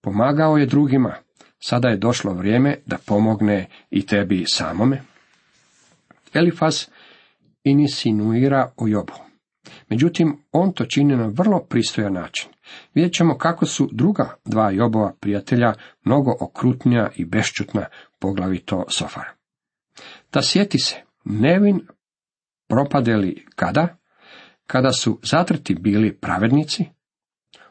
Pomagao 0.00 0.56
je 0.56 0.66
drugima, 0.66 1.14
sada 1.58 1.88
je 1.88 1.96
došlo 1.96 2.32
vrijeme 2.32 2.76
da 2.86 2.98
pomogne 3.06 3.68
i 3.90 4.06
tebi 4.06 4.44
samome. 4.46 5.02
Elifas 6.34 6.90
insinuira 7.64 8.72
o 8.76 8.88
Jobu. 8.88 9.12
Međutim, 9.88 10.42
on 10.52 10.72
to 10.72 10.84
čini 10.84 11.16
na 11.16 11.26
vrlo 11.26 11.60
pristojan 11.68 12.12
način. 12.12 12.50
Vidjet 12.94 13.12
ćemo 13.12 13.38
kako 13.38 13.66
su 13.66 13.88
druga 13.92 14.36
dva 14.44 14.70
Jobova 14.70 15.12
prijatelja 15.20 15.74
mnogo 16.04 16.34
okrutnija 16.40 17.10
i 17.16 17.24
bešćutna, 17.24 17.84
poglavito 18.18 18.84
Sofar. 18.88 19.24
Da 20.32 20.42
sjeti 20.42 20.78
se, 20.78 20.96
Nevin 21.24 21.80
propadeli 22.68 23.46
kada? 23.54 23.96
Kada 24.68 24.92
su 24.92 25.20
zatrti 25.22 25.74
bili 25.74 26.16
pravednici, 26.16 26.84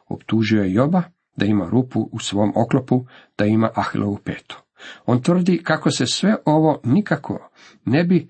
optužio 0.08 0.62
je 0.62 0.72
Joba 0.72 1.02
da 1.36 1.46
ima 1.46 1.68
rupu 1.70 2.08
u 2.12 2.18
svom 2.18 2.52
oklopu, 2.56 3.06
da 3.38 3.44
ima 3.44 3.70
Ahilovu 3.74 4.18
petu. 4.24 4.62
On 5.06 5.22
tvrdi 5.22 5.62
kako 5.62 5.90
se 5.90 6.06
sve 6.06 6.36
ovo 6.44 6.80
nikako 6.84 7.50
ne 7.84 8.04
bi 8.04 8.28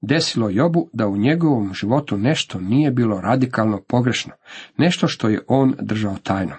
desilo 0.00 0.50
Jobu 0.50 0.90
da 0.92 1.06
u 1.06 1.16
njegovom 1.16 1.74
životu 1.74 2.16
nešto 2.16 2.60
nije 2.60 2.90
bilo 2.90 3.20
radikalno 3.20 3.82
pogrešno, 3.88 4.32
nešto 4.76 5.08
što 5.08 5.28
je 5.28 5.42
on 5.48 5.74
držao 5.80 6.16
tajno. 6.22 6.54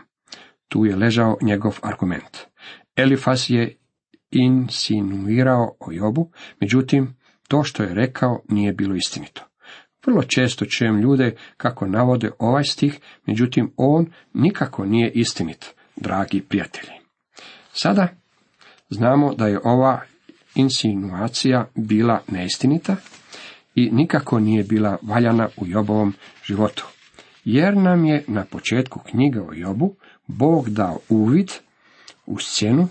Tu 0.68 0.86
je 0.86 0.96
ležao 0.96 1.38
njegov 1.42 1.80
argument. 1.82 2.38
Elifas 2.96 3.50
je 3.50 3.78
insinuirao 4.32 5.76
o 5.80 5.92
Jobu, 5.92 6.32
međutim, 6.62 7.16
to 7.48 7.64
što 7.64 7.84
je 7.84 7.94
rekao 7.94 8.42
nije 8.50 8.74
bilo 8.74 8.96
istinito. 8.96 9.49
Vrlo 10.06 10.24
često 10.24 10.66
čujem 10.66 11.00
ljude 11.00 11.36
kako 11.58 11.88
navode 11.88 12.32
ovaj 12.40 12.64
stih, 12.64 13.00
međutim 13.26 13.72
on 13.78 14.06
nikako 14.34 14.86
nije 14.86 15.12
istinit, 15.12 15.74
dragi 15.96 16.42
prijatelji. 16.42 16.92
Sada 17.74 18.08
znamo 18.90 19.34
da 19.34 19.48
je 19.48 19.60
ova 19.64 20.02
insinuacija 20.56 21.68
bila 21.76 22.22
neistinita 22.28 22.96
i 23.76 23.90
nikako 23.92 24.40
nije 24.40 24.64
bila 24.64 24.98
valjana 25.02 25.50
u 25.58 25.68
Jobovom 25.68 26.14
životu. 26.44 26.88
Jer 27.46 27.78
nam 27.78 28.06
je 28.06 28.24
na 28.28 28.46
početku 28.46 29.00
knjige 29.10 29.40
o 29.40 29.54
Jobu 29.54 29.96
Bog 30.28 30.70
dao 30.70 31.00
uvid 31.10 31.52
u 32.26 32.40
scenu 32.40 32.88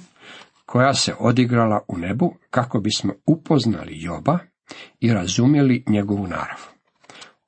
koja 0.67 0.95
se 0.95 1.15
odigrala 1.19 1.81
u 1.89 1.99
nebu 1.99 2.35
kako 2.51 2.81
bismo 2.81 3.13
upoznali 3.27 4.03
Joba 4.03 4.39
i 5.01 5.13
razumjeli 5.13 5.85
njegovu 5.87 6.27
narav. 6.27 6.78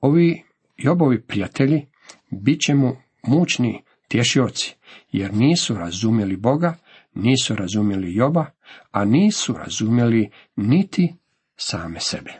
Ovi 0.01 0.43
Jobovi 0.77 1.23
prijatelji 1.23 1.87
bit 2.31 2.61
će 2.61 2.75
mu 2.75 2.97
mučni 3.23 3.83
tješioci, 4.09 4.77
jer 5.13 5.35
nisu 5.35 5.75
razumjeli 5.75 6.37
Boga, 6.37 6.77
nisu 7.15 7.55
razumjeli 7.55 8.15
Joba, 8.15 8.47
a 8.91 9.05
nisu 9.05 9.53
razumjeli 9.53 10.31
niti 10.57 11.15
same 11.57 12.01
sebe. 12.01 12.33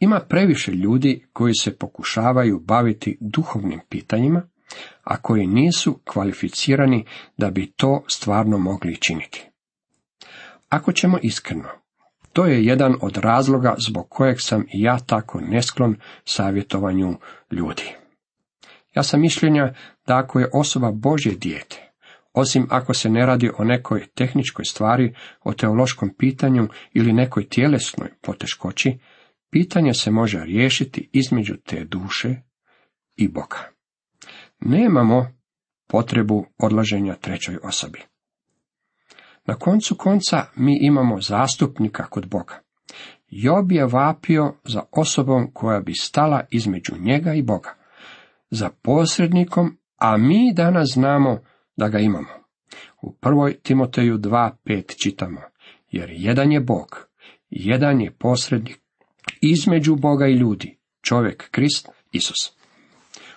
Ima 0.00 0.20
previše 0.28 0.72
ljudi 0.72 1.26
koji 1.32 1.54
se 1.54 1.76
pokušavaju 1.76 2.60
baviti 2.60 3.18
duhovnim 3.20 3.80
pitanjima, 3.88 4.48
a 5.04 5.22
koji 5.22 5.46
nisu 5.46 6.00
kvalificirani 6.04 7.04
da 7.36 7.50
bi 7.50 7.72
to 7.76 8.04
stvarno 8.08 8.58
mogli 8.58 8.96
činiti. 8.96 9.46
Ako 10.68 10.92
ćemo 10.92 11.18
iskreno, 11.22 11.68
to 12.32 12.46
je 12.46 12.64
jedan 12.64 12.94
od 13.00 13.16
razloga 13.16 13.74
zbog 13.88 14.06
kojeg 14.08 14.36
sam 14.40 14.62
i 14.62 14.82
ja 14.82 14.98
tako 14.98 15.40
nesklon 15.40 15.96
savjetovanju 16.24 17.18
ljudi. 17.50 17.94
Ja 18.94 19.02
sam 19.02 19.20
mišljenja 19.20 19.74
da 20.06 20.18
ako 20.18 20.40
je 20.40 20.50
osoba 20.52 20.90
Božje 20.92 21.32
dijete, 21.32 21.92
osim 22.32 22.66
ako 22.70 22.94
se 22.94 23.10
ne 23.10 23.26
radi 23.26 23.50
o 23.58 23.64
nekoj 23.64 24.06
tehničkoj 24.14 24.64
stvari, 24.64 25.14
o 25.44 25.52
teološkom 25.52 26.14
pitanju 26.18 26.68
ili 26.92 27.12
nekoj 27.12 27.48
tjelesnoj 27.48 28.08
poteškoći, 28.22 28.98
pitanje 29.50 29.94
se 29.94 30.10
može 30.10 30.44
riješiti 30.44 31.10
između 31.12 31.56
te 31.56 31.84
duše 31.84 32.34
i 33.16 33.28
Boga. 33.28 33.70
Nemamo 34.60 35.32
potrebu 35.88 36.46
odlaženja 36.58 37.14
trećoj 37.14 37.58
osobi. 37.62 38.02
Na 39.48 39.54
koncu 39.54 39.94
konca 39.94 40.44
mi 40.56 40.78
imamo 40.80 41.20
zastupnika 41.20 42.06
kod 42.06 42.26
Boga. 42.26 42.60
Job 43.28 43.72
je 43.72 43.86
vapio 43.86 44.54
za 44.64 44.82
osobom 44.92 45.50
koja 45.54 45.80
bi 45.80 45.94
stala 45.94 46.44
između 46.50 46.92
njega 47.00 47.34
i 47.34 47.42
Boga, 47.42 47.74
za 48.50 48.70
posrednikom, 48.82 49.78
a 49.96 50.16
mi 50.16 50.52
danas 50.54 50.88
znamo 50.94 51.38
da 51.76 51.88
ga 51.88 51.98
imamo. 51.98 52.28
U 53.02 53.12
prvoj 53.12 53.58
Timoteju 53.62 54.18
2.5 54.18 55.02
čitamo, 55.02 55.40
jer 55.90 56.10
jedan 56.12 56.52
je 56.52 56.60
Bog, 56.60 57.08
jedan 57.50 58.00
je 58.00 58.10
posrednik 58.10 58.80
između 59.40 59.96
Boga 59.96 60.26
i 60.26 60.34
ljudi, 60.34 60.78
čovjek 61.02 61.50
Krist 61.50 61.88
Isus. 62.12 62.52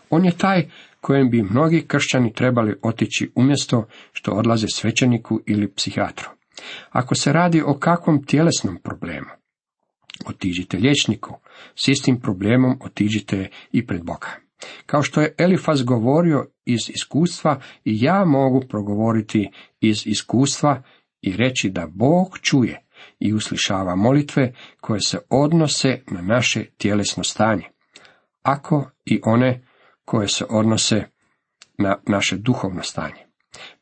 On 0.09 0.25
je 0.25 0.37
taj 0.37 0.69
kojem 1.01 1.29
bi 1.29 1.43
mnogi 1.43 1.85
kršćani 1.87 2.33
trebali 2.33 2.75
otići 2.81 3.31
umjesto 3.35 3.87
što 4.11 4.31
odlaze 4.31 4.67
svećeniku 4.73 5.39
ili 5.45 5.73
psihijatru. 5.73 6.29
Ako 6.89 7.15
se 7.15 7.33
radi 7.33 7.61
o 7.65 7.77
kakvom 7.79 8.25
tjelesnom 8.25 8.77
problemu, 8.83 9.29
otiđite 10.25 10.77
liječniku, 10.77 11.35
s 11.75 11.87
istim 11.87 12.19
problemom 12.19 12.77
otiđite 12.81 13.49
i 13.71 13.87
pred 13.87 14.03
Boga. 14.03 14.27
Kao 14.85 15.03
što 15.03 15.21
je 15.21 15.35
Elifaz 15.37 15.83
govorio 15.83 16.45
iz 16.65 16.79
iskustva, 16.89 17.59
i 17.85 18.03
ja 18.03 18.25
mogu 18.25 18.61
progovoriti 18.69 19.51
iz 19.79 20.07
iskustva 20.07 20.83
i 21.21 21.35
reći 21.37 21.69
da 21.69 21.87
Bog 21.87 22.39
čuje 22.41 22.85
i 23.19 23.33
uslišava 23.33 23.95
molitve 23.95 24.53
koje 24.81 25.01
se 25.01 25.19
odnose 25.29 26.01
na 26.11 26.21
naše 26.21 26.65
tjelesno 26.77 27.23
stanje, 27.23 27.63
ako 28.41 28.89
i 29.05 29.21
one 29.23 29.70
koje 30.11 30.27
se 30.27 30.45
odnose 30.49 31.03
na 31.77 31.97
naše 32.07 32.37
duhovno 32.37 32.83
stanje. 32.83 33.25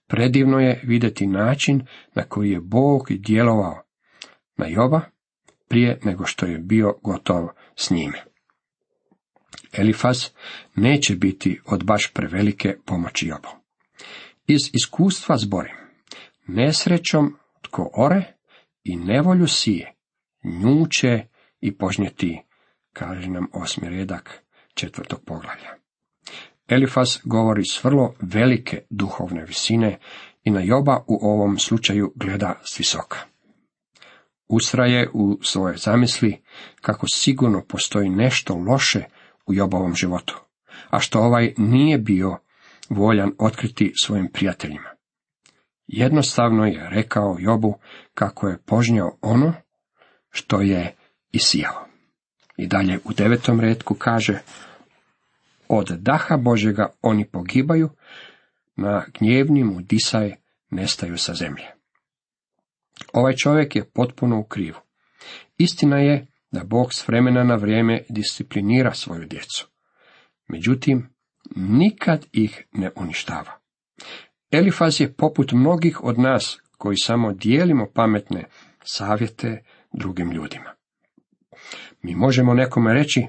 Predivno 0.08 0.60
je 0.60 0.82
vidjeti 0.84 1.28
način 1.28 1.88
na 2.16 2.24
koji 2.24 2.52
je 2.52 2.60
Bog 2.62 3.08
djelovao 3.10 3.84
na 4.58 4.68
Joba 4.68 5.02
prije 5.68 6.00
nego 6.04 6.26
što 6.26 6.46
je 6.46 6.58
bio 6.58 6.94
gotov 7.04 7.48
s 7.76 7.90
njime. 7.90 8.24
Elifaz 9.74 10.26
neće 10.76 11.16
biti 11.16 11.62
od 11.66 11.84
baš 11.84 12.12
prevelike 12.14 12.78
pomoći 12.86 13.28
Jobu. 13.28 13.50
Iz 14.48 14.62
iskustva 14.74 15.38
zborim, 15.38 15.76
nesrećom 16.48 17.36
tko 17.62 17.90
ore 17.94 18.34
i 18.84 18.96
nevolju 18.96 19.48
sije, 19.48 19.94
njuće 20.44 21.28
i 21.60 21.78
požnjeti, 21.78 22.42
kaže 22.94 23.30
nam 23.30 23.48
osmi 23.54 23.90
redak 23.90 24.44
četvrtog 24.74 25.20
poglavlja. 25.26 25.79
Elifas 26.70 27.22
govori 27.24 27.66
s 27.66 27.84
vrlo 27.84 28.14
velike 28.22 28.82
duhovne 28.90 29.46
visine 29.46 30.00
i 30.44 30.52
na 30.52 30.62
Joba 30.62 31.04
u 31.08 31.20
ovom 31.22 31.60
slučaju 31.60 32.14
gleda 32.16 32.60
s 32.64 32.80
visoka. 32.80 33.18
Usraje 34.48 35.10
u 35.14 35.40
svoje 35.42 35.78
zamisli 35.78 36.42
kako 36.82 37.08
sigurno 37.08 37.64
postoji 37.68 38.10
nešto 38.10 38.56
loše 38.56 39.04
u 39.46 39.54
Jobovom 39.54 39.96
životu, 39.96 40.42
a 40.90 41.00
što 41.00 41.20
ovaj 41.20 41.54
nije 41.58 41.98
bio 41.98 42.38
voljan 42.90 43.32
otkriti 43.40 43.94
svojim 44.04 44.32
prijateljima. 44.34 44.90
Jednostavno 45.88 46.66
je 46.66 46.90
rekao 46.90 47.38
Jobu 47.40 47.76
kako 48.14 48.48
je 48.48 48.62
požnjao 48.66 49.18
ono 49.22 49.54
što 50.30 50.62
je 50.62 50.96
isijao. 51.32 51.86
I 52.58 52.68
dalje 52.68 53.00
u 53.04 53.14
devetom 53.14 53.60
redku 53.60 53.94
kaže, 53.94 54.40
od 55.70 55.88
daha 55.90 56.38
Božega 56.38 56.90
oni 57.02 57.26
pogibaju, 57.26 57.90
na 58.76 59.06
gnjevni 59.20 59.64
mu 59.64 59.82
disaj 59.82 60.36
nestaju 60.70 61.18
sa 61.18 61.34
zemlje. 61.34 61.66
Ovaj 63.14 63.34
čovjek 63.36 63.76
je 63.76 63.90
potpuno 63.90 64.40
u 64.40 64.44
krivu. 64.44 64.78
Istina 65.58 65.98
je 65.98 66.28
da 66.52 66.64
Bog 66.64 66.94
s 66.94 67.08
vremena 67.08 67.44
na 67.44 67.56
vrijeme 67.56 68.02
disciplinira 68.10 68.94
svoju 68.94 69.26
djecu. 69.26 69.68
Međutim, 70.48 71.10
nikad 71.56 72.26
ih 72.32 72.64
ne 72.72 72.92
uništava. 72.96 73.60
Elifaz 74.52 75.02
je 75.02 75.14
poput 75.14 75.52
mnogih 75.52 76.04
od 76.04 76.20
nas 76.20 76.62
koji 76.78 76.98
samo 76.98 77.34
dijelimo 77.34 77.88
pametne 77.94 78.46
savjete 78.84 79.64
drugim 79.94 80.32
ljudima. 80.32 80.74
Mi 82.02 82.16
možemo 82.16 82.54
nekome 82.54 82.94
reći 82.94 83.28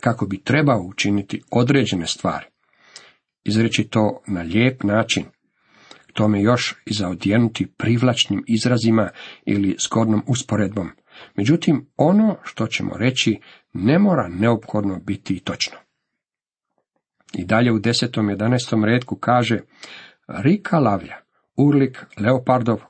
kako 0.00 0.26
bi 0.26 0.42
trebao 0.44 0.80
učiniti 0.80 1.42
određene 1.50 2.06
stvari. 2.06 2.46
Izreći 3.44 3.84
to 3.84 4.22
na 4.26 4.42
lijep 4.42 4.82
način, 4.82 5.24
tome 6.12 6.42
još 6.42 6.74
i 6.86 6.92
zaodjenuti 6.94 7.66
privlačnim 7.76 8.44
izrazima 8.46 9.10
ili 9.46 9.76
zgodnom 9.86 10.22
usporedbom. 10.26 10.90
Međutim, 11.36 11.86
ono 11.96 12.36
što 12.42 12.66
ćemo 12.66 12.96
reći 12.96 13.40
ne 13.72 13.98
mora 13.98 14.28
neophodno 14.28 15.00
biti 15.06 15.40
točno. 15.40 15.78
I 17.34 17.44
dalje 17.44 17.72
u 17.72 17.78
desetom, 17.78 18.30
jedanaestom 18.30 18.84
redku 18.84 19.16
kaže 19.16 19.60
Rika 20.28 20.78
lavlja, 20.78 21.16
urlik 21.56 22.06
leopardov, 22.18 22.80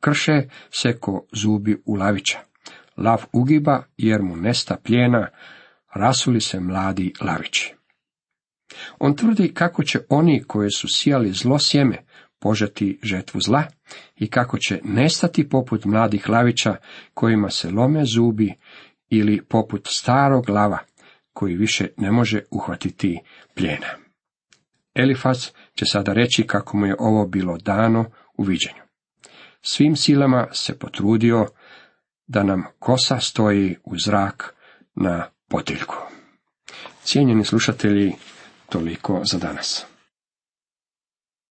krše 0.00 0.48
se 0.70 0.98
ko 1.00 1.26
zubi 1.32 1.82
u 1.86 1.94
lavića. 1.94 2.38
Lav 2.96 3.24
ugiba 3.32 3.82
jer 3.96 4.22
mu 4.22 4.36
nesta 4.36 4.76
pljena, 4.84 5.28
rasuli 5.94 6.40
se 6.40 6.60
mladi 6.60 7.12
lavići. 7.20 7.74
On 8.98 9.16
tvrdi 9.16 9.54
kako 9.54 9.84
će 9.84 10.00
oni 10.08 10.44
koji 10.46 10.70
su 10.70 10.88
sijali 10.88 11.32
zlo 11.32 11.58
sjeme 11.58 12.04
požeti 12.40 12.98
žetvu 13.02 13.40
zla 13.40 13.64
i 14.16 14.30
kako 14.30 14.58
će 14.58 14.80
nestati 14.84 15.48
poput 15.48 15.84
mladih 15.84 16.28
lavića 16.28 16.76
kojima 17.14 17.50
se 17.50 17.70
lome 17.70 18.04
zubi 18.04 18.54
ili 19.08 19.44
poput 19.44 19.86
starog 19.90 20.48
lava 20.48 20.78
koji 21.32 21.56
više 21.56 21.88
ne 21.96 22.10
može 22.10 22.42
uhvatiti 22.50 23.20
pljena. 23.54 23.88
Elifas 24.94 25.52
će 25.74 25.84
sada 25.84 26.12
reći 26.12 26.46
kako 26.46 26.76
mu 26.76 26.86
je 26.86 26.96
ovo 26.98 27.26
bilo 27.26 27.58
dano 27.58 28.04
u 28.38 28.42
viđenju. 28.42 28.82
Svim 29.62 29.96
silama 29.96 30.46
se 30.52 30.78
potrudio 30.78 31.46
da 32.26 32.42
nam 32.42 32.64
kosa 32.78 33.20
stoji 33.20 33.76
u 33.84 33.98
zrak 33.98 34.54
na 34.94 35.33
potiljku. 35.48 35.94
Cijenjeni 37.04 37.44
slušatelji, 37.44 38.12
toliko 38.68 39.20
za 39.24 39.38
danas. 39.38 39.84